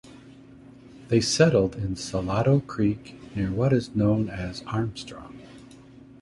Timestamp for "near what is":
3.35-3.89